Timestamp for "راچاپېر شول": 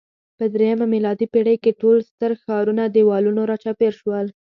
3.51-4.27